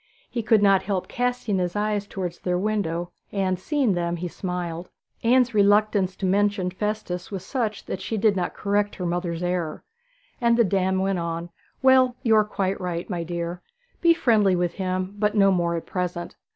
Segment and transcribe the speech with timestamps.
[0.31, 4.89] He could not help casting his eyes towards their window, and, seeing them, he smiled.
[5.21, 9.83] Anne's reluctance to mention Festus was such that she did not correct her mother's error,
[10.41, 11.51] and the dame went on:
[11.83, 13.61] 'Well, you are quite right, my dear.
[14.01, 16.35] Be friendly with him, but no more at present.